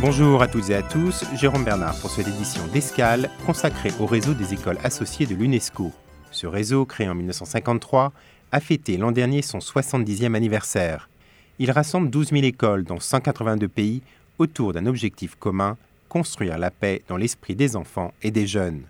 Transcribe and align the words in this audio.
Bonjour 0.00 0.42
à 0.42 0.46
toutes 0.46 0.70
et 0.70 0.76
à 0.76 0.82
tous, 0.82 1.24
Jérôme 1.34 1.64
Bernard 1.64 1.98
pour 2.00 2.08
cette 2.08 2.28
édition 2.28 2.64
d'Escale 2.68 3.30
consacrée 3.44 3.90
au 3.98 4.06
réseau 4.06 4.32
des 4.32 4.54
écoles 4.54 4.78
associées 4.84 5.26
de 5.26 5.34
l'UNESCO. 5.34 5.90
Ce 6.30 6.46
réseau, 6.46 6.84
créé 6.84 7.08
en 7.08 7.16
1953, 7.16 8.12
a 8.52 8.60
fêté 8.60 8.96
l'an 8.96 9.10
dernier 9.10 9.42
son 9.42 9.58
70e 9.58 10.36
anniversaire. 10.36 11.10
Il 11.58 11.72
rassemble 11.72 12.10
12 12.10 12.28
000 12.28 12.44
écoles 12.44 12.84
dans 12.84 13.00
182 13.00 13.66
pays 13.66 14.02
autour 14.38 14.72
d'un 14.72 14.86
objectif 14.86 15.34
commun, 15.34 15.76
construire 16.08 16.58
la 16.58 16.70
paix 16.70 17.02
dans 17.08 17.16
l'esprit 17.16 17.56
des 17.56 17.74
enfants 17.74 18.14
et 18.22 18.30
des 18.30 18.46
jeunes. 18.46 18.82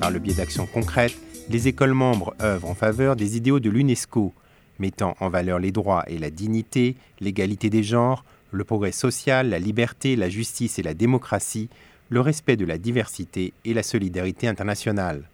Par 0.00 0.10
le 0.10 0.18
biais 0.18 0.34
d'actions 0.34 0.66
concrètes, 0.66 1.16
les 1.50 1.68
écoles 1.68 1.94
membres 1.94 2.34
œuvrent 2.42 2.68
en 2.68 2.74
faveur 2.74 3.14
des 3.14 3.36
idéaux 3.36 3.60
de 3.60 3.70
l'UNESCO, 3.70 4.34
mettant 4.78 5.16
en 5.20 5.28
valeur 5.28 5.58
les 5.58 5.72
droits 5.72 6.04
et 6.06 6.18
la 6.18 6.30
dignité, 6.30 6.96
l'égalité 7.20 7.70
des 7.70 7.82
genres, 7.82 8.24
le 8.52 8.64
progrès 8.64 8.92
social, 8.92 9.48
la 9.48 9.58
liberté, 9.58 10.16
la 10.16 10.28
justice 10.28 10.78
et 10.78 10.82
la 10.82 10.94
démocratie, 10.94 11.68
le 12.08 12.20
respect 12.20 12.56
de 12.56 12.64
la 12.64 12.78
diversité 12.78 13.52
et 13.64 13.74
la 13.74 13.82
solidarité 13.82 14.48
internationale. 14.48 15.28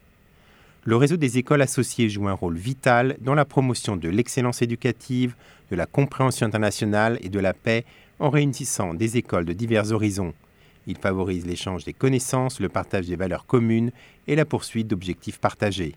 Le 0.84 0.96
réseau 0.96 1.16
des 1.16 1.38
écoles 1.38 1.62
associées 1.62 2.08
joue 2.08 2.26
un 2.26 2.32
rôle 2.32 2.56
vital 2.56 3.16
dans 3.20 3.34
la 3.34 3.44
promotion 3.44 3.96
de 3.96 4.08
l'excellence 4.08 4.62
éducative, 4.62 5.36
de 5.70 5.76
la 5.76 5.86
compréhension 5.86 6.46
internationale 6.46 7.18
et 7.22 7.28
de 7.28 7.38
la 7.38 7.52
paix 7.52 7.84
en 8.18 8.30
réunissant 8.30 8.94
des 8.94 9.16
écoles 9.16 9.44
de 9.44 9.52
divers 9.52 9.92
horizons. 9.92 10.34
Il 10.86 10.96
favorise 10.96 11.46
l'échange 11.46 11.84
des 11.84 11.92
connaissances, 11.92 12.58
le 12.58 12.68
partage 12.68 13.06
des 13.06 13.16
valeurs 13.16 13.46
communes 13.46 13.92
et 14.26 14.34
la 14.34 14.44
poursuite 14.44 14.88
d'objectifs 14.88 15.38
partagés. 15.38 15.94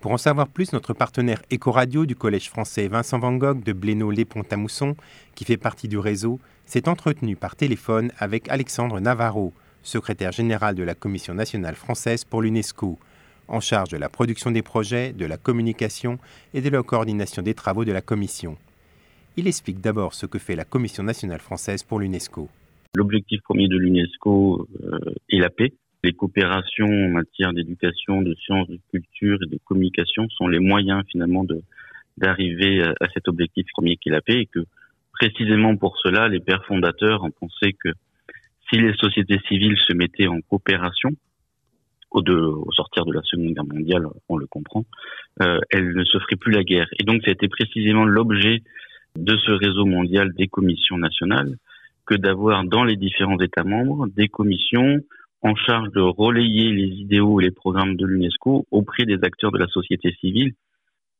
Pour 0.00 0.12
en 0.12 0.18
savoir 0.18 0.48
plus, 0.48 0.72
notre 0.72 0.92
partenaire 0.92 1.42
Ecoradio 1.52 2.04
du 2.04 2.14
Collège 2.14 2.50
français 2.50 2.86
Vincent 2.86 3.18
Van 3.18 3.32
Gogh 3.32 3.64
de 3.64 3.72
Blénaud-les-Pont-à-Mousson, 3.72 4.94
qui 5.34 5.44
fait 5.44 5.56
partie 5.56 5.88
du 5.88 5.98
réseau, 5.98 6.38
s'est 6.66 6.88
entretenu 6.88 7.34
par 7.34 7.56
téléphone 7.56 8.12
avec 8.18 8.48
Alexandre 8.50 9.00
Navarro, 9.00 9.52
secrétaire 9.82 10.32
général 10.32 10.74
de 10.74 10.82
la 10.82 10.94
Commission 10.94 11.32
nationale 11.32 11.76
française 11.76 12.24
pour 12.24 12.42
l'UNESCO, 12.42 12.98
en 13.48 13.60
charge 13.60 13.88
de 13.88 13.96
la 13.96 14.08
production 14.08 14.50
des 14.50 14.62
projets, 14.62 15.12
de 15.12 15.24
la 15.24 15.38
communication 15.38 16.18
et 16.52 16.60
de 16.60 16.68
la 16.68 16.82
coordination 16.82 17.42
des 17.42 17.54
travaux 17.54 17.84
de 17.84 17.92
la 17.92 18.02
Commission. 18.02 18.56
Il 19.36 19.46
explique 19.46 19.80
d'abord 19.80 20.14
ce 20.14 20.26
que 20.26 20.38
fait 20.38 20.56
la 20.56 20.64
Commission 20.64 21.04
nationale 21.04 21.40
française 21.40 21.82
pour 21.82 22.00
l'UNESCO. 22.00 22.48
L'objectif 22.94 23.40
premier 23.42 23.68
de 23.68 23.76
l'UNESCO 23.76 24.66
euh, 24.82 24.98
est 25.30 25.38
la 25.38 25.50
paix, 25.50 25.72
les 26.06 26.12
coopérations 26.12 26.86
en 26.86 27.08
matière 27.08 27.52
d'éducation, 27.52 28.22
de 28.22 28.34
sciences, 28.34 28.68
de 28.68 28.78
culture 28.92 29.38
et 29.42 29.46
de 29.46 29.58
communication 29.64 30.28
sont 30.30 30.46
les 30.46 30.60
moyens 30.60 31.02
finalement 31.10 31.44
de 31.44 31.60
d'arriver 32.16 32.82
à 32.82 33.08
cet 33.12 33.28
objectif 33.28 33.66
premier 33.74 33.96
qui 33.96 34.08
est 34.08 34.12
la 34.12 34.22
paix 34.22 34.40
et 34.40 34.46
que 34.46 34.60
précisément 35.12 35.76
pour 35.76 35.98
cela, 35.98 36.28
les 36.28 36.40
pères 36.40 36.64
fondateurs 36.64 37.24
ont 37.24 37.30
pensé 37.30 37.74
que 37.74 37.90
si 38.70 38.80
les 38.80 38.94
sociétés 38.94 39.38
civiles 39.48 39.76
se 39.86 39.92
mettaient 39.92 40.26
en 40.26 40.40
coopération, 40.40 41.10
au, 42.10 42.22
de, 42.22 42.34
au 42.34 42.72
sortir 42.72 43.04
de 43.04 43.12
la 43.12 43.20
Seconde 43.22 43.52
Guerre 43.52 43.66
mondiale, 43.66 44.06
on 44.30 44.38
le 44.38 44.46
comprend, 44.46 44.84
euh, 45.42 45.58
elles 45.70 45.92
ne 45.94 46.04
se 46.04 46.18
feraient 46.20 46.36
plus 46.36 46.52
la 46.52 46.64
guerre. 46.64 46.88
Et 46.98 47.04
donc, 47.04 47.20
c'était 47.26 47.48
précisément 47.48 48.06
l'objet 48.06 48.62
de 49.18 49.36
ce 49.36 49.50
réseau 49.50 49.84
mondial 49.84 50.32
des 50.34 50.46
commissions 50.46 50.96
nationales 50.96 51.56
que 52.06 52.14
d'avoir 52.14 52.64
dans 52.64 52.84
les 52.84 52.96
différents 52.96 53.40
États 53.40 53.64
membres 53.64 54.06
des 54.08 54.28
commissions 54.28 55.00
en 55.42 55.54
charge 55.54 55.90
de 55.92 56.00
relayer 56.00 56.72
les 56.72 56.88
idéaux 56.88 57.40
et 57.40 57.44
les 57.44 57.50
programmes 57.50 57.96
de 57.96 58.06
l'UNESCO 58.06 58.66
auprès 58.70 59.04
des 59.04 59.18
acteurs 59.22 59.52
de 59.52 59.58
la 59.58 59.66
société 59.68 60.12
civile, 60.20 60.54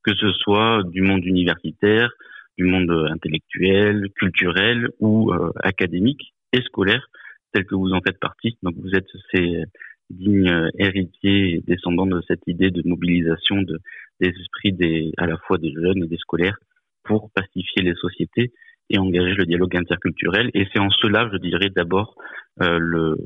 que 0.03 0.15
ce 0.15 0.33
soit 0.33 0.83
du 0.85 1.03
monde 1.03 1.25
universitaire, 1.25 2.11
du 2.57 2.65
monde 2.65 2.91
intellectuel, 3.11 4.09
culturel 4.17 4.89
ou 5.01 5.33
euh, 5.33 5.53
académique 5.63 6.33
et 6.53 6.63
scolaire, 6.63 7.07
tel 7.53 7.65
que 7.65 7.75
vous 7.75 7.93
en 7.93 8.01
faites 8.01 8.19
partie. 8.19 8.57
Donc 8.63 8.75
vous 8.77 8.95
êtes 8.95 9.09
ces 9.33 9.65
dignes 10.11 10.71
héritiers 10.79 11.57
et 11.57 11.63
descendants 11.67 12.07
de 12.07 12.23
cette 12.29 12.47
idée 12.47 12.71
de 12.71 12.83
mobilisation 12.85 13.63
de, 13.63 13.81
des 14.21 14.29
esprits 14.29 14.73
des, 14.73 15.13
à 15.19 15.27
la 15.27 15.37
fois 15.39 15.59
des 15.59 15.73
jeunes 15.73 16.05
et 16.05 16.09
des 16.09 16.17
scolaires 16.17 16.57
pour 17.03 17.31
pacifier 17.33 17.83
les 17.83 17.95
sociétés 17.95 18.53
et 18.91 18.99
engager 18.99 19.35
le 19.35 19.47
dialogue 19.47 19.77
interculturel. 19.77 20.51
Et 20.55 20.67
c'est 20.73 20.79
en 20.79 20.91
cela, 20.91 21.29
je 21.33 21.39
dirais 21.39 21.71
d'abord, 21.71 22.15
euh, 22.63 22.79
le, 22.79 23.17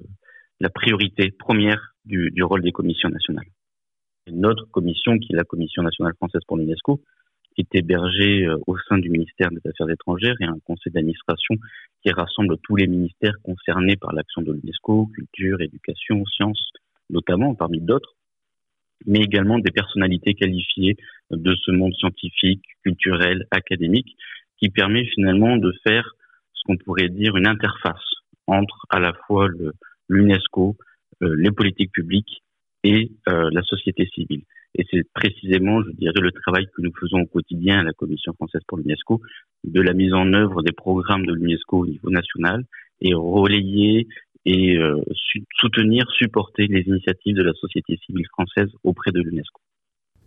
la 0.61 0.69
priorité 0.69 1.31
première 1.31 1.95
du, 2.05 2.43
rôle 2.43 2.63
des 2.63 2.73
commissions 2.73 3.09
nationales. 3.09 3.47
Notre 4.31 4.67
commission, 4.71 5.19
qui 5.19 5.33
est 5.33 5.37
la 5.37 5.45
Commission 5.45 5.83
nationale 5.83 6.15
française 6.17 6.43
pour 6.47 6.59
l'UNESCO, 6.59 7.03
est 7.57 7.75
hébergée 7.75 8.47
euh, 8.47 8.59
au 8.67 8.77
sein 8.89 8.99
du 8.99 9.11
ministère 9.11 9.51
des 9.51 9.61
Affaires 9.69 9.91
étrangères 9.91 10.37
et 10.41 10.45
un 10.45 10.59
conseil 10.65 10.93
d'administration 10.93 11.57
qui 12.03 12.13
rassemble 12.13 12.57
tous 12.63 12.77
les 12.77 12.87
ministères 12.87 13.35
concernés 13.43 13.97
par 13.97 14.13
l'action 14.13 14.43
de 14.43 14.53
l'UNESCO, 14.53 15.07
culture, 15.15 15.61
éducation, 15.61 16.25
sciences, 16.27 16.73
notamment 17.09 17.55
parmi 17.55 17.81
d'autres, 17.81 18.15
mais 19.07 19.21
également 19.21 19.59
des 19.59 19.73
personnalités 19.73 20.35
qualifiées 20.35 20.97
de 21.31 21.55
ce 21.57 21.71
monde 21.71 21.95
scientifique, 21.95 22.63
culturel, 22.83 23.47
académique, 23.51 24.17
qui 24.59 24.69
permet 24.69 25.07
finalement 25.07 25.57
de 25.57 25.73
faire 25.87 26.15
ce 26.53 26.63
qu'on 26.65 26.77
pourrait 26.77 27.09
dire 27.09 27.37
une 27.37 27.49
interface 27.49 28.05
entre 28.47 28.87
à 28.91 29.01
la 29.01 29.15
fois 29.27 29.49
l'UNESCO, 30.11 30.77
euh, 31.23 31.35
les 31.39 31.51
politiques 31.51 31.93
publiques 31.93 32.43
et 32.85 33.13
euh, 33.29 33.49
la 33.53 33.63
société 33.63 34.07
civile. 34.15 34.43
Et 34.75 34.85
c'est 34.91 35.05
précisément, 35.13 35.83
je 35.83 35.91
dirais, 35.93 36.21
le 36.21 36.31
travail 36.31 36.67
que 36.67 36.83
nous 36.83 36.93
faisons 37.01 37.21
au 37.21 37.27
quotidien 37.27 37.81
à 37.81 37.83
la 37.83 37.93
Commission 37.93 38.33
française 38.35 38.63
pour 38.69 38.79
l'UNESCO, 38.79 39.21
de 39.65 39.81
la 39.81 39.95
mise 39.95 40.13
en 40.13 40.33
œuvre 40.33 40.63
des 40.63 40.73
programmes 40.73 41.27
de 41.27 41.35
l'UNESCO 41.35 41.79
au 41.79 41.87
niveau 41.87 42.11
national 42.11 42.65
et 43.01 43.15
relayer 43.15 44.07
et 44.47 44.77
euh, 44.77 44.97
soutenir, 45.55 46.11
supporter 46.13 46.67
les 46.67 46.83
initiatives 46.83 47.37
de 47.37 47.43
la 47.43 47.53
société 47.55 47.99
civile 48.05 48.27
française 48.33 48.71
auprès 48.85 49.11
de 49.13 49.21
l'UNESCO. 49.21 49.61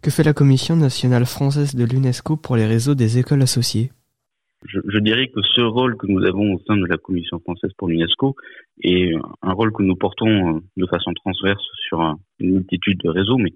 Que 0.02 0.12
fait 0.12 0.24
la 0.24 0.34
Commission 0.34 0.76
nationale 0.76 1.26
française 1.26 1.76
de 1.76 1.86
l'UNESCO 1.86 2.36
pour 2.36 2.56
les 2.58 2.66
réseaux 2.66 2.96
des 2.96 3.18
écoles 3.18 3.42
associées? 3.42 3.92
Je, 4.66 4.80
je, 4.86 4.98
dirais 5.00 5.28
que 5.28 5.42
ce 5.42 5.62
rôle 5.62 5.98
que 5.98 6.08
nous 6.08 6.24
avons 6.26 6.54
au 6.54 6.60
sein 6.68 6.78
de 6.78 6.86
la 6.86 6.98
Commission 6.98 7.40
française 7.40 7.72
pour 7.78 7.88
l'UNESCO 7.88 8.36
est 8.84 9.14
un 9.42 9.52
rôle 9.54 9.72
que 9.74 9.84
nous 9.84 9.96
portons 9.96 10.58
euh, 10.58 10.60
de 10.78 10.86
façon 10.88 11.14
transverse 11.14 11.64
sur 11.88 12.16
une 12.40 12.54
multitude 12.54 13.00
de 13.04 13.10
réseaux, 13.10 13.38
mais 13.38 13.54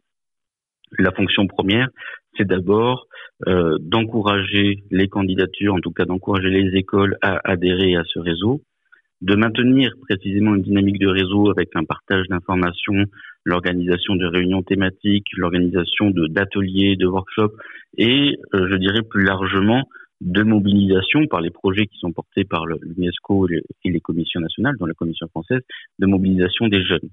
la 0.99 1.11
fonction 1.11 1.47
première, 1.47 1.89
c'est 2.37 2.47
d'abord 2.47 3.07
euh, 3.47 3.77
d'encourager 3.79 4.83
les 4.89 5.07
candidatures, 5.07 5.73
en 5.73 5.79
tout 5.79 5.91
cas 5.91 6.05
d'encourager 6.05 6.49
les 6.49 6.77
écoles 6.77 7.17
à 7.21 7.39
adhérer 7.43 7.95
à 7.95 8.03
ce 8.05 8.19
réseau, 8.19 8.61
de 9.21 9.35
maintenir 9.35 9.93
précisément 10.07 10.55
une 10.55 10.61
dynamique 10.61 10.99
de 10.99 11.07
réseau 11.07 11.49
avec 11.49 11.69
un 11.75 11.83
partage 11.83 12.27
d'informations, 12.29 13.05
l'organisation 13.45 14.15
de 14.15 14.25
réunions 14.25 14.61
thématiques, 14.61 15.27
l'organisation 15.35 16.11
d'ateliers, 16.11 16.95
de, 16.95 17.07
workshops 17.07 17.55
et, 17.97 18.37
euh, 18.53 18.67
je 18.69 18.75
dirais 18.75 19.01
plus 19.01 19.23
largement, 19.23 19.83
de 20.21 20.43
mobilisation 20.43 21.27
par 21.27 21.41
les 21.41 21.51
projets 21.51 21.85
qui 21.85 21.97
sont 21.99 22.11
portés 22.11 22.43
par 22.43 22.65
l'UNESCO 22.65 23.47
et 23.49 23.89
les 23.89 23.99
commissions 23.99 24.39
nationales, 24.39 24.75
dont 24.79 24.85
la 24.85 24.93
commission 24.93 25.27
française, 25.27 25.61
de 25.99 26.05
mobilisation 26.07 26.67
des 26.67 26.83
jeunes. 26.83 27.09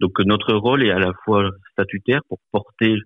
Donc 0.00 0.18
notre 0.20 0.54
rôle 0.54 0.84
est 0.84 0.90
à 0.90 0.98
la 0.98 1.12
fois 1.24 1.50
statutaire 1.72 2.20
pour 2.28 2.38
porter 2.52 2.96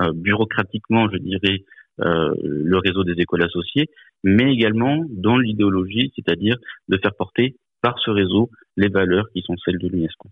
euh, 0.00 0.12
bureaucratiquement, 0.12 1.08
je 1.10 1.18
dirais, 1.18 1.64
euh, 2.00 2.34
le 2.42 2.78
réseau 2.78 3.04
des 3.04 3.20
écoles 3.20 3.42
associées, 3.42 3.88
mais 4.22 4.52
également 4.52 5.04
dans 5.08 5.38
l'idéologie, 5.38 6.12
c'est-à-dire 6.14 6.56
de 6.88 6.98
faire 6.98 7.14
porter 7.14 7.56
par 7.80 7.98
ce 8.04 8.10
réseau 8.10 8.50
les 8.76 8.88
valeurs 8.88 9.26
qui 9.32 9.42
sont 9.42 9.54
celles 9.64 9.78
de 9.78 9.88
l'UNESCO. 9.88 10.28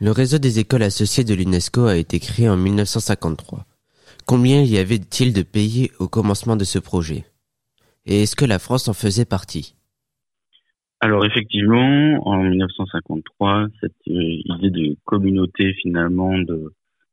Le 0.00 0.12
réseau 0.12 0.38
des 0.38 0.58
écoles 0.58 0.82
associées 0.82 1.24
de 1.24 1.34
l'UNESCO 1.34 1.84
a 1.86 1.96
été 1.96 2.18
créé 2.20 2.48
en 2.48 2.56
1953. 2.56 3.66
Combien 4.26 4.62
y 4.62 4.78
avait-il 4.78 5.32
de 5.34 5.42
pays 5.42 5.90
au 5.98 6.08
commencement 6.08 6.56
de 6.56 6.64
ce 6.64 6.78
projet? 6.78 7.24
Et 8.06 8.22
est-ce 8.22 8.36
que 8.36 8.44
la 8.44 8.58
France 8.58 8.88
en 8.88 8.94
faisait 8.94 9.24
partie? 9.24 9.74
Alors 11.00 11.24
effectivement, 11.24 12.20
en 12.26 12.42
1953, 12.42 13.68
cette 13.80 13.92
euh, 14.08 14.12
idée 14.44 14.70
de 14.70 14.96
communauté 15.04 15.72
finalement 15.80 16.34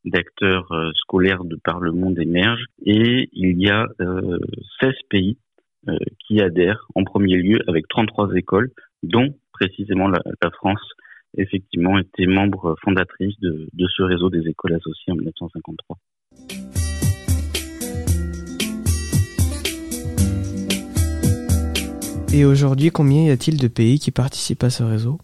d'acteurs 0.08 0.72
euh, 0.72 0.92
scolaires 0.96 1.44
de 1.44 1.58
par 1.64 1.80
le 1.80 1.92
monde 1.92 2.20
émerge 2.20 2.64
et 2.86 3.30
il 3.34 3.60
y 3.62 3.70
a 3.70 3.88
16 4.00 4.08
euh, 4.08 4.92
pays 5.10 5.38
euh, 5.88 5.98
qui 6.26 6.42
adhèrent 6.42 6.86
en 6.96 7.04
premier 7.04 7.38
lieu 7.38 7.60
avec 7.68 7.88
33 7.88 8.34
écoles, 8.36 8.72
dont 9.04 9.34
précisément 9.54 10.08
la, 10.08 10.22
France 10.52 10.82
effectivement 11.38 11.98
était 11.98 12.26
membre 12.26 12.76
fondatrice 12.84 13.40
de 13.40 13.88
ce 13.88 14.04
réseau 14.04 14.30
des 14.30 14.48
écoles 14.48 14.74
associées 14.74 15.14
en 15.14 15.16
1953. 15.16 15.98
Et 22.38 22.46
aujourd'hui, 22.46 22.92
combien 22.92 23.24
y 23.24 23.32
a-t-il 23.32 23.60
de 23.60 23.68
pays 23.68 23.98
qui 23.98 24.12
participent 24.12 24.64
à 24.64 24.70
ce 24.70 24.84
réseau? 24.84 25.18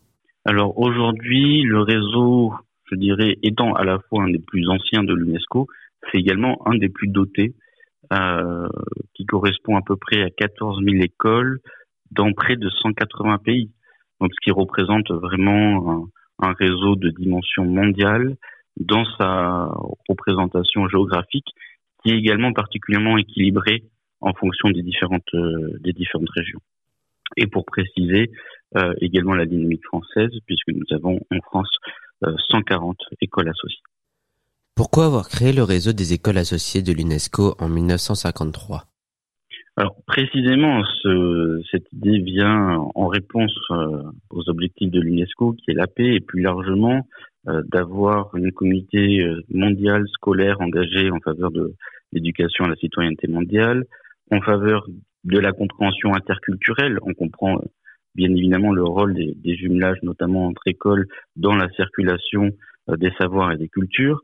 Alors 0.46 0.80
aujourd'hui, 0.80 1.62
le 1.62 1.82
réseau 1.82 2.54
je 2.90 2.96
dirais, 2.96 3.38
étant 3.44 3.74
à 3.74 3.84
la 3.84 4.00
fois 4.00 4.24
un 4.24 4.32
des 4.32 4.40
plus 4.40 4.68
anciens 4.68 5.04
de 5.04 5.14
l'UNESCO, 5.14 5.68
c'est 6.12 6.18
également 6.18 6.68
un 6.68 6.76
des 6.76 6.90
plus 6.90 7.08
dotés 7.08 7.54
euh, 8.12 8.68
qui 9.14 9.28
correspond 9.28 9.78
à 9.78 9.82
peu 9.86 9.96
près 9.96 10.24
à 10.24 10.32
14 10.32 10.84
000 10.84 11.04
écoles 11.04 11.60
dans 12.10 12.34
près 12.34 12.56
de 12.56 12.68
180 12.68 13.38
pays. 13.46 13.70
Donc, 14.20 14.32
ce 14.34 14.40
qui 14.44 14.50
représente 14.50 15.12
vraiment 15.12 16.08
un, 16.40 16.54
réseau 16.54 16.96
de 16.96 17.12
dimension 17.12 17.66
mondiale 17.66 18.36
dans 18.80 19.06
sa 19.20 19.70
représentation 20.10 20.88
géographique, 20.88 21.48
qui 22.02 22.10
est 22.12 22.18
également 22.18 22.54
particulièrement 22.54 23.18
équilibrée 23.20 23.84
en 24.20 24.34
fonction 24.34 24.72
des 24.72 24.82
différentes 24.82 25.34
euh, 25.36 25.78
des 25.82 25.94
différentes 25.94 26.32
régions. 26.32 26.60
Et 27.38 27.48
pour 27.48 27.66
préciser 27.66 28.32
euh, 28.76 28.94
également 29.02 29.34
la 29.34 29.46
dynamique 29.46 29.86
française, 29.86 30.32
puisque 30.46 30.70
nous 30.70 30.96
avons 30.96 31.20
en 31.32 31.40
France 31.42 31.70
140 32.50 32.98
euh, 33.00 33.16
écoles 33.22 33.50
associées. 33.50 33.82
Pourquoi 34.76 35.06
avoir 35.06 35.30
créé 35.30 35.54
le 35.54 35.64
réseau 35.64 35.94
des 35.94 36.14
écoles 36.14 36.38
associées 36.38 36.82
de 36.82 36.94
l'UNESCO 36.94 37.56
en 37.60 37.70
1953 37.70 38.86
alors 39.76 39.96
précisément, 40.06 40.84
ce, 41.02 41.60
cette 41.72 41.92
idée 41.94 42.20
vient 42.20 42.78
en 42.94 43.08
réponse 43.08 43.58
euh, 43.72 44.04
aux 44.30 44.48
objectifs 44.48 44.92
de 44.92 45.02
l'UNESCO, 45.02 45.54
qui 45.54 45.72
est 45.72 45.74
la 45.74 45.88
paix, 45.88 46.14
et 46.14 46.20
plus 46.20 46.42
largement 46.44 47.08
euh, 47.48 47.64
d'avoir 47.72 48.36
une 48.36 48.52
communauté 48.52 49.26
mondiale 49.50 50.08
scolaire 50.10 50.62
engagée 50.62 51.10
en 51.10 51.20
faveur 51.22 51.50
de 51.50 51.74
l'éducation 52.12 52.66
à 52.66 52.68
la 52.68 52.76
citoyenneté 52.76 53.28
mondiale, 53.28 53.86
en 54.30 54.42
faveur 54.42 54.86
de 55.24 55.40
la 55.40 55.52
compréhension 55.52 56.14
interculturelle. 56.14 57.00
On 57.04 57.14
comprend 57.14 57.60
bien 58.16 58.30
évidemment 58.30 58.72
le 58.72 58.84
rôle 58.84 59.14
des, 59.14 59.34
des 59.36 59.56
jumelages, 59.56 60.02
notamment 60.04 60.48
entre 60.48 60.68
écoles, 60.68 61.08
dans 61.36 61.56
la 61.56 61.70
circulation 61.72 62.52
euh, 62.90 62.98
des 62.98 63.12
savoirs 63.18 63.52
et 63.52 63.58
des 63.58 63.70
cultures, 63.70 64.22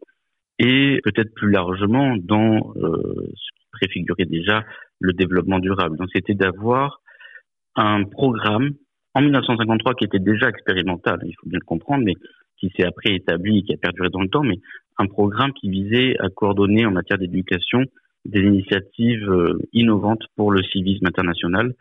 et 0.60 1.00
peut-être 1.04 1.34
plus 1.34 1.50
largement 1.50 2.16
dans 2.18 2.74
euh, 2.76 3.32
ce 3.34 3.60
qui 3.60 3.68
préfigurait 3.72 4.26
déjà 4.26 4.64
le 5.00 5.14
développement 5.14 5.60
durable. 5.60 5.98
Donc 5.98 6.10
c'était 6.14 6.34
d'avoir 6.34 7.02
un 7.76 8.04
programme 8.04 8.72
en 9.14 9.22
1953 9.22 9.96
qui 9.96 10.06
était 10.06 10.20
déjà 10.20 10.50
expérimental, 10.50 11.20
il 11.24 11.34
faut 11.40 11.48
bien 11.48 11.60
le 11.60 11.66
comprendre, 11.66 12.04
mais 12.06 12.16
qui 12.58 12.70
s'est 12.76 12.86
après 12.86 13.16
établi 13.16 13.60
et 13.60 13.64
qui 13.64 13.74
a 13.74 13.78
perduré 13.78 14.10
dans 14.10 14.22
le 14.22 14.28
temps, 14.28 14.44
mais 14.44 14.60
un 14.98 15.08
programme 15.08 15.54
qui 15.54 15.70
visait 15.70 16.18
à 16.20 16.30
coordonner 16.30 16.86
en 16.86 16.92
matière 16.92 17.18
d'éducation 17.18 17.86
des 18.26 18.42
initiatives 18.42 19.30
euh, 19.30 19.60
innovantes 19.74 20.24
pour 20.36 20.52
le 20.52 20.62
civisme 20.64 21.06
international 21.06 21.74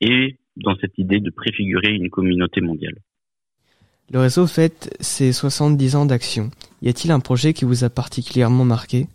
et 0.00 0.36
dans 0.56 0.76
cette 0.76 0.96
idée 0.98 1.20
de 1.20 1.30
préfigurer 1.30 1.92
une 1.92 2.10
communauté 2.10 2.60
mondiale. 2.60 2.96
Le 4.12 4.20
réseau 4.20 4.46
fête 4.46 4.96
ses 5.00 5.32
70 5.32 5.96
ans 5.96 6.06
d'action. 6.06 6.50
Y 6.80 6.88
a-t-il 6.88 7.10
un 7.10 7.20
projet 7.20 7.52
qui 7.52 7.64
vous 7.64 7.84
a 7.84 7.90
particulièrement 7.90 8.64
marqué? 8.64 9.06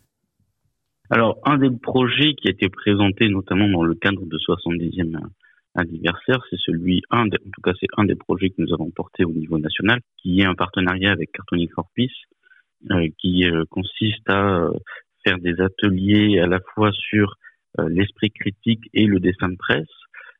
Alors, 1.09 1.39
un 1.45 1.57
des 1.57 1.69
projets 1.69 2.33
qui 2.35 2.47
a 2.47 2.51
été 2.51 2.69
présenté 2.69 3.29
notamment 3.29 3.67
dans 3.69 3.83
le 3.83 3.95
cadre 3.95 4.25
de 4.25 4.37
70e 4.37 5.19
anniversaire, 5.75 6.43
c'est 6.49 6.59
celui, 6.59 7.01
un 7.09 7.25
en 7.25 7.29
tout 7.29 7.61
cas 7.63 7.71
c'est 7.79 7.87
un 7.97 8.05
des 8.05 8.15
projets 8.15 8.49
que 8.49 8.61
nous 8.61 8.73
avons 8.73 8.89
porté 8.91 9.23
au 9.23 9.31
niveau 9.31 9.57
national, 9.59 10.01
qui 10.17 10.41
est 10.41 10.45
un 10.45 10.55
partenariat 10.55 11.11
avec 11.11 11.31
Cartonic 11.31 11.71
for 11.73 11.87
Peace, 11.95 12.09
euh, 12.91 13.07
qui 13.19 13.45
euh, 13.45 13.63
consiste 13.69 14.27
à 14.29 14.63
euh, 14.63 14.71
faire 15.23 15.37
des 15.39 15.59
ateliers 15.61 16.39
à 16.39 16.47
la 16.47 16.59
fois 16.73 16.91
sur 16.93 17.35
l'esprit 17.87 18.31
critique 18.31 18.89
et 18.93 19.05
le 19.05 19.19
dessin 19.19 19.47
de 19.47 19.55
presse, 19.55 19.87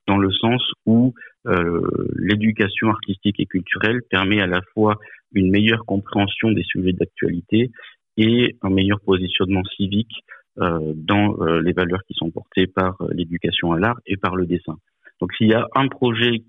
dans 0.08 0.18
le 0.18 0.32
sens 0.32 0.62
où 0.86 1.14
euh, 1.48 1.82
l'éducation 2.16 2.90
artistique 2.90 3.40
et 3.40 3.46
culturelle 3.46 4.02
permet 4.10 4.42
à 4.42 4.48
la 4.48 4.62
fois 4.74 4.98
une 5.34 5.50
meilleure 5.50 5.86
compréhension 5.86 6.52
des 6.52 6.64
sujets 6.64 6.94
d'actualité 6.94 7.72
et 8.18 8.58
un 8.62 8.70
meilleur 8.70 9.00
positionnement 9.02 9.64
civique 9.64 10.24
euh, 10.60 10.94
dans 10.96 11.42
euh, 11.42 11.62
les 11.62 11.74
valeurs 11.74 12.04
qui 12.08 12.14
sont 12.14 12.30
portées 12.30 12.68
par 12.68 12.98
l'éducation 13.12 13.72
à 13.72 13.80
l'art 13.80 14.00
et 14.06 14.18
par 14.18 14.36
le 14.36 14.46
dessin. 14.46 14.78
Donc 15.20 15.34
s'il 15.36 15.48
y 15.48 15.54
a 15.54 15.68
un 15.76 15.88
projet, 15.88 16.44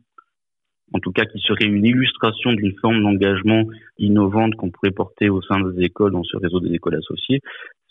en 0.93 0.99
tout 0.99 1.13
cas 1.13 1.25
qui 1.25 1.39
serait 1.41 1.65
une 1.65 1.85
illustration 1.85 2.53
d'une 2.53 2.75
forme 2.81 3.03
d'engagement 3.03 3.65
innovante 3.99 4.55
qu'on 4.57 4.71
pourrait 4.71 4.91
porter 4.91 5.29
au 5.29 5.43
sein 5.43 5.61
des 5.61 5.85
écoles, 5.85 6.13
dans 6.13 6.25
ce 6.25 6.37
réseau 6.37 6.61
des 6.61 6.75
écoles 6.75 6.97
associées, 6.97 7.41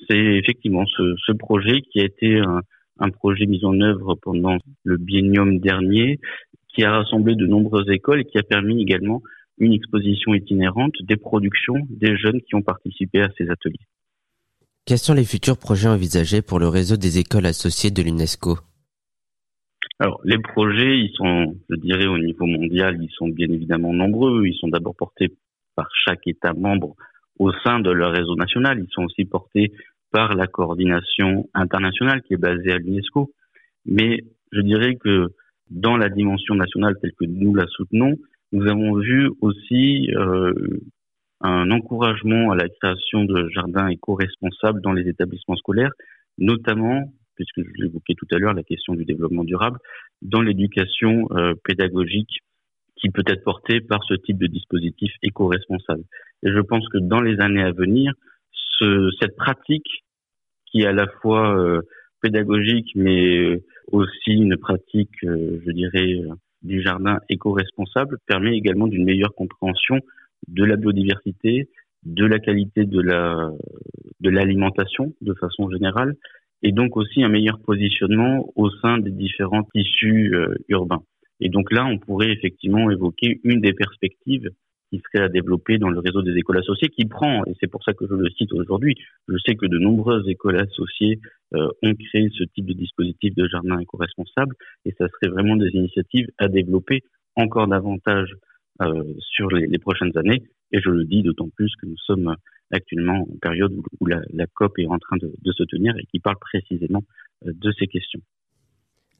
c'est 0.09 0.17
effectivement 0.17 0.85
ce, 0.85 1.31
projet 1.33 1.81
qui 1.81 2.01
a 2.01 2.05
été 2.05 2.39
un, 2.39 2.61
un 2.99 3.09
projet 3.09 3.45
mis 3.45 3.63
en 3.65 3.79
œuvre 3.81 4.15
pendant 4.15 4.57
le 4.83 4.97
biennium 4.97 5.59
dernier, 5.59 6.19
qui 6.73 6.83
a 6.83 6.91
rassemblé 6.91 7.35
de 7.35 7.45
nombreuses 7.45 7.89
écoles 7.89 8.21
et 8.21 8.25
qui 8.25 8.37
a 8.37 8.43
permis 8.43 8.81
également 8.81 9.21
une 9.57 9.73
exposition 9.73 10.33
itinérante 10.33 10.93
des 11.03 11.17
productions 11.17 11.75
des 11.89 12.17
jeunes 12.17 12.41
qui 12.41 12.55
ont 12.55 12.61
participé 12.61 13.21
à 13.21 13.29
ces 13.37 13.49
ateliers. 13.49 13.85
Quels 14.85 14.97
sont 14.97 15.13
les 15.13 15.25
futurs 15.25 15.57
projets 15.57 15.87
envisagés 15.87 16.41
pour 16.41 16.59
le 16.59 16.67
réseau 16.67 16.97
des 16.97 17.19
écoles 17.19 17.45
associées 17.45 17.91
de 17.91 18.01
l'UNESCO? 18.01 18.57
Alors, 20.01 20.19
les 20.23 20.39
projets, 20.39 20.97
ils 20.97 21.11
sont, 21.13 21.55
je 21.69 21.75
dirais, 21.75 22.07
au 22.07 22.17
niveau 22.17 22.47
mondial, 22.47 22.97
ils 22.99 23.11
sont 23.11 23.27
bien 23.27 23.47
évidemment 23.51 23.93
nombreux. 23.93 24.47
Ils 24.47 24.55
sont 24.55 24.67
d'abord 24.67 24.95
portés 24.95 25.27
par 25.75 25.87
chaque 25.93 26.25
État 26.25 26.53
membre 26.53 26.95
au 27.37 27.51
sein 27.63 27.79
de 27.79 27.91
leur 27.91 28.11
réseau 28.11 28.35
national. 28.35 28.79
Ils 28.79 28.91
sont 28.91 29.03
aussi 29.03 29.25
portés 29.25 29.71
par 30.09 30.33
la 30.33 30.47
coordination 30.47 31.47
internationale 31.53 32.23
qui 32.23 32.33
est 32.33 32.37
basée 32.37 32.71
à 32.71 32.79
l'UNESCO. 32.79 33.29
Mais 33.85 34.23
je 34.51 34.61
dirais 34.61 34.95
que 34.95 35.27
dans 35.69 35.97
la 35.97 36.09
dimension 36.09 36.55
nationale 36.55 36.95
telle 36.99 37.13
que 37.13 37.25
nous 37.25 37.53
la 37.53 37.67
soutenons, 37.67 38.15
nous 38.53 38.67
avons 38.67 38.95
vu 38.95 39.29
aussi 39.39 40.09
euh, 40.15 40.51
un 41.41 41.69
encouragement 41.69 42.49
à 42.49 42.55
la 42.55 42.69
création 42.69 43.25
de 43.25 43.49
jardins 43.49 43.89
éco-responsables 43.89 44.81
dans 44.81 44.93
les 44.93 45.07
établissements 45.07 45.57
scolaires, 45.57 45.93
notamment, 46.39 47.13
puisque 47.45 47.67
je 47.67 47.83
l'évoquais 47.83 48.13
tout 48.15 48.27
à 48.31 48.37
l'heure, 48.37 48.53
la 48.53 48.63
question 48.63 48.93
du 48.93 49.05
développement 49.05 49.43
durable, 49.43 49.79
dans 50.21 50.41
l'éducation 50.41 51.27
euh, 51.31 51.53
pédagogique 51.63 52.39
qui 52.95 53.09
peut 53.09 53.23
être 53.27 53.43
portée 53.43 53.81
par 53.81 54.03
ce 54.07 54.13
type 54.13 54.37
de 54.37 54.47
dispositif 54.47 55.11
éco-responsable. 55.23 56.03
Et 56.43 56.51
je 56.51 56.59
pense 56.59 56.87
que 56.89 56.99
dans 56.99 57.21
les 57.21 57.39
années 57.39 57.63
à 57.63 57.71
venir, 57.71 58.13
ce, 58.51 59.09
cette 59.19 59.35
pratique 59.35 60.03
qui 60.65 60.81
est 60.81 60.87
à 60.87 60.91
la 60.91 61.07
fois 61.21 61.57
euh, 61.57 61.81
pédagogique, 62.21 62.91
mais 62.95 63.61
aussi 63.91 64.31
une 64.31 64.57
pratique, 64.57 65.23
euh, 65.23 65.59
je 65.65 65.71
dirais, 65.71 66.21
du 66.61 66.81
jardin 66.81 67.17
éco-responsable, 67.29 68.17
permet 68.27 68.55
également 68.55 68.87
d'une 68.87 69.03
meilleure 69.03 69.33
compréhension 69.33 69.99
de 70.47 70.63
la 70.63 70.75
biodiversité, 70.75 71.69
de 72.03 72.25
la 72.25 72.39
qualité 72.39 72.85
de 72.85 73.01
la 73.01 73.51
de 74.21 74.29
l'alimentation 74.29 75.13
de 75.21 75.33
façon 75.33 75.69
générale, 75.69 76.15
et 76.63 76.71
donc 76.71 76.97
aussi 76.97 77.23
un 77.23 77.29
meilleur 77.29 77.59
positionnement 77.59 78.51
au 78.55 78.69
sein 78.69 78.97
des 78.97 79.11
différents 79.11 79.63
tissus 79.75 80.35
euh, 80.35 80.55
urbains. 80.69 81.03
Et 81.39 81.49
donc 81.49 81.71
là, 81.71 81.85
on 81.85 81.97
pourrait 81.97 82.31
effectivement 82.31 82.89
évoquer 82.91 83.39
une 83.43 83.61
des 83.61 83.73
perspectives 83.73 84.49
qui 84.91 85.01
serait 85.05 85.23
à 85.23 85.29
développer 85.29 85.77
dans 85.77 85.89
le 85.89 85.99
réseau 85.99 86.21
des 86.21 86.35
écoles 86.35 86.57
associées, 86.57 86.89
qui 86.89 87.05
prend, 87.05 87.45
et 87.45 87.53
c'est 87.59 87.71
pour 87.71 87.81
ça 87.83 87.93
que 87.93 88.05
je 88.07 88.13
le 88.13 88.29
cite 88.31 88.51
aujourd'hui, 88.53 88.95
je 89.27 89.37
sais 89.45 89.55
que 89.55 89.65
de 89.65 89.77
nombreuses 89.77 90.27
écoles 90.27 90.59
associées 90.59 91.19
euh, 91.55 91.69
ont 91.81 91.95
créé 91.95 92.29
ce 92.37 92.43
type 92.43 92.65
de 92.65 92.73
dispositif 92.73 93.33
de 93.33 93.47
jardin 93.47 93.79
éco-responsable, 93.79 94.55
et 94.85 94.93
ça 94.97 95.07
serait 95.07 95.31
vraiment 95.31 95.55
des 95.55 95.69
initiatives 95.69 96.27
à 96.37 96.49
développer 96.49 97.03
encore 97.37 97.67
davantage 97.67 98.35
sur 99.19 99.49
les, 99.51 99.67
les, 99.67 99.79
prochaines 99.79 100.17
années. 100.17 100.43
Et 100.71 100.79
je 100.81 100.89
le 100.89 101.05
dis 101.05 101.21
d'autant 101.21 101.49
plus 101.49 101.71
que 101.81 101.85
nous 101.85 101.97
sommes 101.97 102.35
actuellement 102.71 103.21
en 103.21 103.37
période 103.41 103.73
où, 103.99 104.05
la, 104.05 104.21
la, 104.33 104.47
COP 104.47 104.79
est 104.79 104.87
en 104.87 104.97
train 104.97 105.17
de, 105.17 105.33
de, 105.41 105.51
se 105.51 105.63
tenir 105.63 105.93
et 105.97 106.05
qui 106.05 106.19
parle 106.19 106.37
précisément 106.39 107.03
euh, 107.45 107.51
de 107.53 107.71
ces 107.77 107.87
questions. 107.87 108.21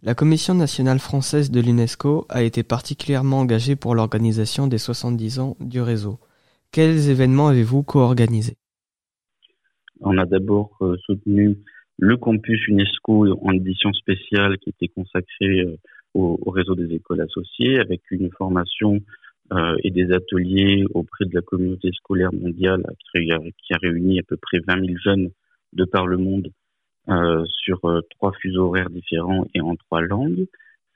La 0.04 0.16
Commission 0.16 0.56
nationale 0.56 1.00
française 1.00 1.52
de 1.52 1.62
l'UNESCO 1.62 2.26
a 2.30 2.42
été 2.42 2.64
particulièrement 2.64 3.40
engagée 3.40 3.76
pour 3.76 3.94
l'organisation 3.94 4.68
des 4.68 4.80
70 4.80 5.40
ans 5.40 5.58
du 5.60 5.82
réseau. 5.82 6.20
Quels 6.72 7.10
événements 7.10 7.50
avez-vous 7.50 7.84
co-organisés? 7.84 8.58
On 10.00 10.18
a 10.18 10.26
d'abord 10.26 10.72
euh, 10.82 10.96
soutenu 11.06 11.58
le 12.00 12.18
campus 12.18 12.68
UNESCO 12.68 13.28
en 13.44 13.52
édition 13.52 13.94
spéciale 13.94 14.58
qui 14.58 14.72
était 14.72 14.88
consacré 14.88 15.62
euh, 15.62 15.78
au, 16.16 16.50
réseau 16.50 16.76
des 16.76 16.94
écoles 16.96 17.22
associées 17.22 17.80
avec 17.80 18.02
une 18.10 18.32
formation 18.32 19.00
euh, 19.52 19.76
et 19.84 19.92
des 19.92 20.12
ateliers 20.14 20.86
auprès 20.94 21.26
de 21.26 21.36
la 21.36 21.42
communauté 21.42 21.90
scolaire 21.92 22.32
mondiale 22.34 22.84
qui 23.12 23.32
a, 23.32 23.78
réuni 23.82 24.20
à 24.20 24.24
peu 24.24 24.38
près 24.38 24.60
20 24.66 24.86
000 24.86 24.98
jeunes 25.04 25.30
de 25.74 25.84
par 25.84 26.08
le 26.08 26.18
monde 26.18 26.52
euh, 27.10 27.44
sur 27.46 27.84
euh, 27.84 28.00
trois 28.12 28.32
fuseaux 28.34 28.68
horaires 28.68 28.90
différents 28.90 29.46
et 29.54 29.60
en 29.60 29.76
trois 29.76 30.02
langues. 30.02 30.46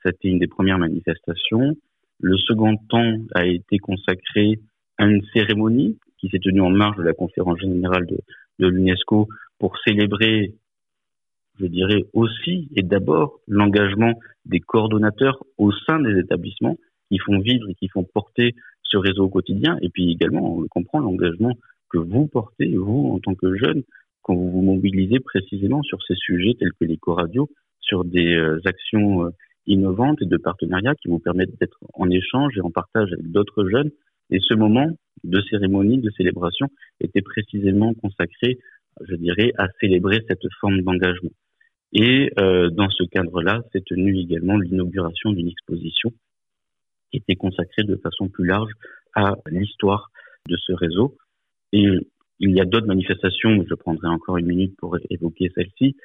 C'était 0.02 0.28
une 0.28 0.38
des 0.38 0.46
premières 0.46 0.78
manifestations. 0.78 1.76
Le 2.20 2.38
second 2.38 2.76
temps 2.88 3.18
a 3.34 3.44
été 3.44 3.78
consacré 3.78 4.58
à 4.96 5.04
une 5.04 5.22
cérémonie 5.34 5.98
qui 6.18 6.30
s'est 6.30 6.38
tenue 6.38 6.62
en 6.62 6.70
marge 6.70 6.96
de 6.96 7.02
la 7.02 7.12
conférence 7.12 7.58
générale 7.58 8.06
de 8.06 8.66
l'UNESCO 8.66 9.28
pour 9.58 9.76
célébrer, 9.86 10.54
je 11.60 11.66
dirais 11.66 12.04
aussi 12.14 12.68
et 12.74 12.82
d'abord, 12.82 13.40
l'engagement 13.46 14.14
des 14.46 14.60
coordonnateurs 14.60 15.42
au 15.58 15.72
sein 15.72 16.00
des 16.00 16.18
établissements 16.18 16.78
qui 17.10 17.18
font 17.18 17.38
vivre 17.40 17.68
et 17.68 17.74
qui 17.74 17.88
font 17.88 18.04
porter 18.04 18.54
ce 18.82 18.96
réseau 18.96 19.24
au 19.24 19.28
quotidien. 19.28 19.78
Et 19.82 19.88
puis 19.88 20.10
également, 20.10 20.56
on 20.56 20.66
comprend, 20.68 21.00
l'engagement 21.00 21.52
que 21.90 21.98
vous 21.98 22.26
portez, 22.26 22.74
vous, 22.76 23.12
en 23.14 23.18
tant 23.20 23.34
que 23.34 23.56
jeune, 23.56 23.82
quand 24.22 24.34
vous 24.34 24.50
vous 24.50 24.62
mobilisez 24.62 25.20
précisément 25.20 25.82
sur 25.82 26.02
ces 26.02 26.16
sujets 26.16 26.54
tels 26.58 26.72
que 26.80 26.84
l'éco-radio, 26.84 27.48
sur 27.80 28.04
des 28.04 28.34
euh, 28.34 28.60
actions 28.64 29.24
euh, 29.24 29.30
innovantes 29.66 30.20
et 30.20 30.26
de 30.26 30.36
partenariats 30.36 30.94
qui 30.96 31.08
vous 31.08 31.18
permettent 31.18 31.56
d'être 31.60 31.78
en 31.94 32.10
échange 32.10 32.56
et 32.56 32.60
en 32.60 32.70
partage 32.70 33.12
avec 33.12 33.30
d'autres 33.30 33.68
jeunes. 33.68 33.90
Et 34.30 34.38
ce 34.40 34.54
moment 34.54 34.88
de 35.22 35.40
cérémonie, 35.42 35.98
de 35.98 36.10
célébration, 36.10 36.66
était 37.00 37.22
précisément 37.22 37.94
consacré, 37.94 38.58
je 39.08 39.14
dirais, 39.14 39.52
à 39.58 39.68
célébrer 39.80 40.24
cette 40.28 40.42
forme 40.60 40.82
d'engagement. 40.82 41.30
Et 41.92 42.30
euh, 42.40 42.68
dans 42.70 42.90
ce 42.90 43.04
cadre-là, 43.04 43.62
s'est 43.72 43.82
tenue 43.86 44.18
également 44.18 44.58
l'inauguration 44.58 45.30
d'une 45.32 45.48
exposition 45.48 46.12
était 47.16 47.36
consacrée 47.36 47.84
de 47.84 47.96
façon 47.96 48.28
plus 48.28 48.46
large 48.46 48.70
à 49.14 49.34
l'histoire 49.50 50.10
de 50.48 50.56
ce 50.56 50.72
réseau. 50.72 51.16
Et 51.72 51.86
il 52.38 52.50
y 52.50 52.60
a 52.60 52.64
d'autres 52.64 52.86
manifestations, 52.86 53.64
je 53.68 53.74
prendrai 53.74 54.08
encore 54.08 54.36
une 54.36 54.46
minute 54.46 54.76
pour 54.76 54.96
évoquer 55.10 55.50
celle-ci. 55.54 55.96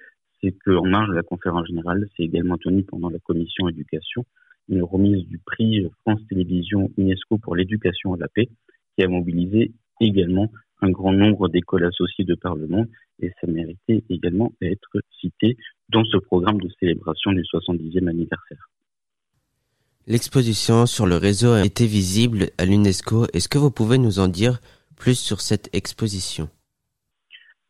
C'est 0.42 0.56
qu'en 0.66 0.86
marge 0.86 1.10
de 1.10 1.14
la 1.14 1.24
conférence 1.24 1.68
générale, 1.68 2.08
c'est 2.16 2.24
également 2.24 2.58
tenu 2.58 2.84
pendant 2.84 3.10
la 3.10 3.20
commission 3.20 3.68
éducation 3.70 4.26
une 4.70 4.84
remise 4.84 5.28
du 5.28 5.38
prix 5.40 5.86
France 6.02 6.22
Télévisions 6.30 6.90
UNESCO 6.98 7.38
pour 7.38 7.56
l'éducation 7.56 8.14
à 8.14 8.18
la 8.18 8.28
paix, 8.28 8.48
qui 8.96 9.04
a 9.04 9.08
mobilisé 9.08 9.72
également 10.00 10.52
un 10.82 10.90
grand 10.90 11.14
nombre 11.14 11.50
d'écoles 11.50 11.86
associées 11.86 12.26
de 12.26 12.36
par 12.36 12.56
le 12.56 12.68
monde, 12.68 12.88
et 13.22 13.32
ça 13.40 13.48
méritait 13.48 14.04
également 14.10 14.52
d'être 14.62 15.00
cité 15.20 15.58
dans 15.90 16.04
ce 16.06 16.18
programme 16.18 16.60
de 16.60 16.70
célébration 16.80 17.32
du 17.34 17.44
70e 17.44 18.08
anniversaire. 18.08 18.70
L'exposition 20.12 20.88
sur 20.88 21.06
le 21.06 21.16
réseau 21.16 21.54
a 21.54 21.64
été 21.64 21.86
visible 21.86 22.48
à 22.58 22.66
l'UNESCO. 22.66 23.28
Est-ce 23.32 23.48
que 23.48 23.58
vous 23.58 23.72
pouvez 23.72 23.98
nous 23.98 24.20
en 24.20 24.28
dire 24.28 24.60
plus 24.98 25.18
sur 25.18 25.40
cette 25.40 25.74
exposition? 25.74 26.50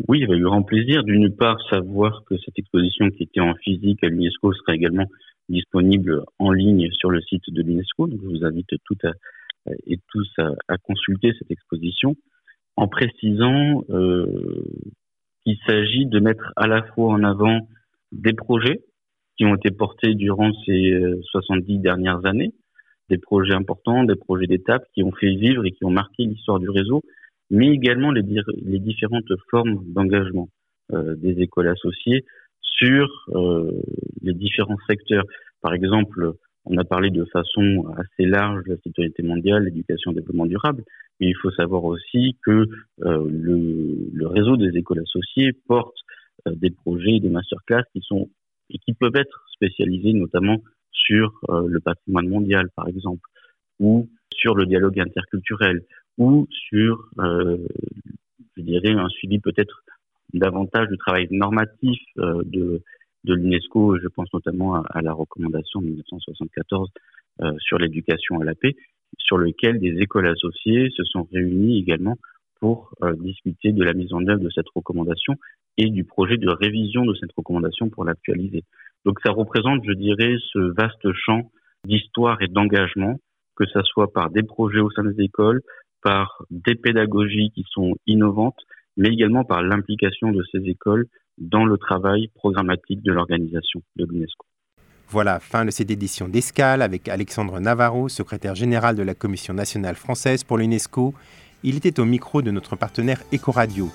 Oui, 0.07 0.24
avec 0.24 0.41
grand 0.41 0.63
plaisir. 0.63 1.03
D'une 1.03 1.29
part, 1.36 1.60
savoir 1.69 2.24
que 2.25 2.36
cette 2.43 2.57
exposition 2.57 3.12
qui 3.12 3.21
était 3.21 3.41
en 3.41 3.53
physique 3.63 4.03
à 4.03 4.07
l'UNESCO 4.07 4.53
sera 4.53 4.74
également 4.74 5.05
disponible 5.50 6.24
en 6.39 6.51
ligne 6.51 6.89
sur 6.93 7.12
le 7.12 7.21
site 7.21 7.43
de 7.50 7.62
l'UNESCO. 7.62 8.10
Je 8.10 8.27
vous 8.27 8.43
invite 8.43 8.74
toutes 8.86 9.05
et 9.86 10.00
tous 10.12 10.27
à, 10.39 10.77
consulter 10.79 11.33
cette 11.38 11.51
exposition 11.51 12.15
en 12.75 12.88
précisant 12.88 13.83
euh, 13.91 14.65
qu'il 15.43 15.57
s'agit 15.67 16.07
de 16.07 16.19
mettre 16.19 16.53
à 16.55 16.65
la 16.65 16.81
fois 16.81 17.13
en 17.13 17.24
avant 17.24 17.60
des 18.12 18.33
projets 18.33 18.81
ont 19.45 19.55
été 19.55 19.71
portés 19.71 20.13
durant 20.15 20.51
ces 20.65 21.00
70 21.31 21.75
euh, 21.75 21.81
dernières 21.81 22.25
années, 22.25 22.53
des 23.10 23.17
projets 23.17 23.53
importants, 23.53 24.03
des 24.03 24.15
projets 24.15 24.48
d'étape 24.48 24.83
qui 24.93 25.03
ont 25.03 25.12
fait 25.12 25.36
vivre 25.36 25.65
et 25.65 25.71
qui 25.71 25.86
ont 25.86 25.91
marqué 25.91 26.24
l'histoire 26.24 26.60
du 26.60 26.69
réseau, 26.69 27.01
mais 27.50 27.69
également 27.69 28.12
les, 28.12 28.24
différentes 28.24 29.31
formes 29.50 29.83
d'engagement 29.88 30.50
euh, 30.93 31.15
des 31.15 31.41
écoles 31.41 31.67
associées 31.67 32.25
sur 32.62 33.10
euh, 33.36 33.71
les 34.21 34.33
différents 34.33 34.77
secteurs. 34.88 35.25
Par 35.62 35.74
exemple, 35.74 36.33
on 36.65 36.77
a 36.77 36.83
parlé 36.83 37.10
de 37.10 37.25
façon 37.25 37.86
assez 37.98 38.27
large 38.27 38.63
de 38.65 38.71
la 38.71 38.77
citoyenneté 38.77 39.24
mondiale, 39.24 39.65
l'éducation, 39.65 40.12
le 40.12 40.17
développement 40.17 40.45
durable, 40.45 40.83
mais 41.19 41.27
il 41.27 41.36
faut 41.36 41.51
savoir 41.51 41.83
aussi 41.83 42.38
que 42.45 42.67
le, 42.98 44.10
le, 44.13 44.27
réseau 44.27 44.57
des 44.57 44.77
écoles 44.77 45.00
associées 45.00 45.53
porte 45.67 45.95
des 46.45 46.69
projets 46.69 47.15
et 47.15 47.19
des 47.19 47.29
masterclass 47.29 47.83
qui 47.93 48.01
sont 48.01 48.29
et 48.72 48.78
qui 48.80 48.94
peuvent 48.94 49.16
être 49.16 49.46
spécialisés 49.54 50.13
notamment 50.13 50.62
sur 50.92 51.40
euh, 51.50 51.68
le 51.68 51.80
patrimoine 51.80 52.28
mondial, 52.28 52.70
par 52.75 52.88
exemple, 52.88 53.22
ou 53.80 54.10
sur 54.34 54.56
le 54.56 54.66
dialogue 54.66 55.00
interculturel, 55.00 55.84
ou 56.18 56.48
sur, 56.51 57.10
je 57.18 58.62
dirais, 58.62 58.92
un 58.92 59.10
suivi 59.10 59.40
peut-être 59.40 59.84
davantage 60.34 60.88
du 60.88 60.98
travail 60.98 61.28
normatif 61.32 62.00
de 62.18 62.82
de 63.24 63.34
l'UNESCO, 63.34 64.00
je 64.00 64.08
pense 64.08 64.32
notamment 64.34 64.75
à, 64.75 65.01
la 65.01 65.13
recommandation 65.13 65.82
de 65.82 65.88
1974 65.88 66.90
euh, 67.42 67.54
sur 67.60 67.78
l'éducation 67.78 68.40
à 68.40 68.44
la 68.44 68.56
paix, 68.56 68.75
sur 69.18 69.38
lequel 69.38 69.80
des 69.80 70.00
écoles 70.00 70.28
associées 70.28 70.90
se 70.96 71.04
sont 71.04 71.28
réunies 71.32 71.80
également 71.80 72.18
pour 72.60 72.94
euh, 73.04 73.13
discuter 73.16 73.72
de 73.72 73.84
la 73.84 73.94
mise 73.94 74.13
en 74.13 74.25
œuvre 74.28 74.42
de 74.42 74.50
cette 74.50 74.70
recommandation 74.74 75.36
et 75.78 75.90
du 75.90 76.04
projet 76.04 76.38
de 76.38 76.50
révision 76.50 77.06
de 77.06 77.13
cette 77.16 77.32
recommandation 77.36 77.90
pour 77.90 78.06
l'actualiser. 78.06 78.63
Donc 79.06 79.20
ça 79.24 79.32
représente, 79.32 79.84
je 79.86 79.94
dirais, 79.94 80.36
ce 80.51 80.60
vaste 80.60 81.12
champ 81.13 81.51
d'histoire 81.88 82.42
et 82.42 82.48
d'engagement, 82.48 83.20
que 83.56 83.66
ce 83.66 83.82
soit 83.84 84.12
par 84.12 84.30
des 84.30 84.44
projets 84.44 84.80
au 84.80 84.92
sein 84.92 85.04
des 85.04 85.24
écoles, 85.24 85.62
par 86.01 86.44
des 86.50 86.75
pédagogies 86.75 87.51
qui 87.54 87.66
sont 87.70 87.96
innovantes, 88.06 88.60
mais 88.98 89.10
également 89.10 89.44
par 89.44 89.63
l'implication 89.63 90.32
de 90.32 90.44
ces 90.51 90.60
écoles 90.70 91.08
dans 91.38 91.66
le 91.66 91.78
travail 91.78 92.28
programmatique 92.36 93.01
de 93.01 93.12
l'organisation 93.12 93.82
de 93.96 94.06
l'UNESCO. 94.06 94.46
Voilà, 95.10 95.40
fin 95.40 95.66
de 95.66 95.72
cette 95.72 95.92
édition 95.92 96.30
d'Escale 96.30 96.82
avec 96.82 97.10
Alexandre 97.10 97.60
Navarro, 97.60 98.08
secrétaire 98.08 98.56
général 98.56 98.96
de 98.96 99.04
la 99.04 99.13
Commission 99.13 99.54
nationale 99.54 99.96
française 99.96 100.44
pour 100.44 100.58
l'UNESCO. 100.58 101.13
Il 101.63 101.75
était 101.77 102.00
au 102.00 102.06
micro 102.06 102.41
de 102.41 102.50
notre 102.50 102.75
partenaire 102.75 103.22
Ecoradio. 103.32 103.91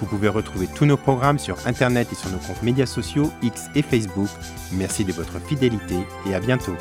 Vous 0.00 0.06
pouvez 0.06 0.28
retrouver 0.28 0.66
tous 0.74 0.84
nos 0.84 0.98
programmes 0.98 1.38
sur 1.38 1.56
Internet 1.66 2.08
et 2.12 2.14
sur 2.14 2.30
nos 2.30 2.38
comptes 2.38 2.62
médias 2.62 2.86
sociaux 2.86 3.30
X 3.42 3.68
et 3.74 3.82
Facebook. 3.82 4.28
Merci 4.72 5.04
de 5.04 5.12
votre 5.12 5.40
fidélité 5.40 5.96
et 6.28 6.34
à 6.34 6.40
bientôt. 6.40 6.76